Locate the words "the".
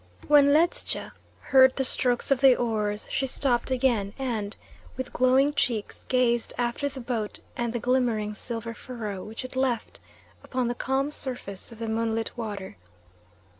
1.75-1.83, 2.41-2.55, 6.89-6.99, 7.71-7.77, 10.69-10.73, 11.77-11.87